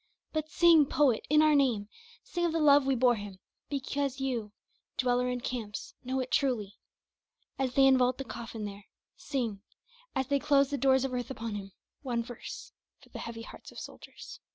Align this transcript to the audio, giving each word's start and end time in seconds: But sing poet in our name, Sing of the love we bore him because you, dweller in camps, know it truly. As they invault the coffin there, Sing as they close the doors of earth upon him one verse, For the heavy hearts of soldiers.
But 0.33 0.49
sing 0.49 0.87
poet 0.87 1.27
in 1.29 1.43
our 1.43 1.53
name, 1.53 1.87
Sing 2.23 2.43
of 2.47 2.53
the 2.53 2.59
love 2.59 2.87
we 2.87 2.95
bore 2.95 3.17
him 3.17 3.37
because 3.69 4.19
you, 4.19 4.51
dweller 4.97 5.29
in 5.29 5.41
camps, 5.41 5.93
know 6.03 6.19
it 6.21 6.31
truly. 6.31 6.77
As 7.59 7.75
they 7.75 7.83
invault 7.85 8.17
the 8.17 8.23
coffin 8.23 8.65
there, 8.65 8.85
Sing 9.15 9.61
as 10.15 10.25
they 10.25 10.39
close 10.39 10.71
the 10.71 10.77
doors 10.79 11.05
of 11.05 11.13
earth 11.13 11.29
upon 11.29 11.53
him 11.53 11.71
one 12.01 12.23
verse, 12.23 12.71
For 13.01 13.09
the 13.09 13.19
heavy 13.19 13.43
hearts 13.43 13.71
of 13.71 13.77
soldiers. 13.79 14.39